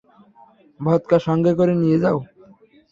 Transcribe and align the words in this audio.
Vodka 0.79 1.17
সঙ্গে 1.27 1.51
করে 1.59 1.73
নিয়ে 1.81 1.97
যাও। 2.03 2.17